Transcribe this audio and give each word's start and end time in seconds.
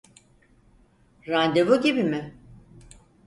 Randevu 1.27 1.81
gibi 1.81 2.03
mi? 2.03 2.33